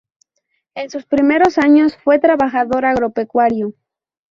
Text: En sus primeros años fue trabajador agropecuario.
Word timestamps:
En 0.73 0.89
sus 0.89 1.05
primeros 1.05 1.59
años 1.59 1.95
fue 1.95 2.17
trabajador 2.17 2.85
agropecuario. 2.85 3.75